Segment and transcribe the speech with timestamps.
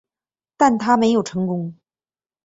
[0.57, 1.75] 但它没有成功。